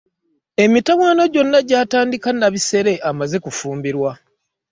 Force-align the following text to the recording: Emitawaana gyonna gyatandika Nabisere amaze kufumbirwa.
Emitawaana 0.63 1.23
gyonna 1.33 1.59
gyatandika 1.69 2.29
Nabisere 2.33 2.93
amaze 3.09 3.35
kufumbirwa. 3.45 4.11